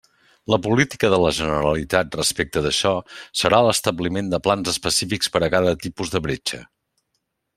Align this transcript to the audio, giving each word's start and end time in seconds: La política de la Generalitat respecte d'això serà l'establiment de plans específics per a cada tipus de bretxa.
La 0.51 0.57
política 0.67 1.09
de 1.13 1.17
la 1.23 1.33
Generalitat 1.39 2.15
respecte 2.19 2.63
d'això 2.67 2.93
serà 3.43 3.59
l'establiment 3.67 4.33
de 4.33 4.41
plans 4.49 4.73
específics 4.75 5.31
per 5.37 5.43
a 5.45 5.51
cada 5.57 5.79
tipus 5.87 6.15
de 6.17 6.23
bretxa. 6.29 6.63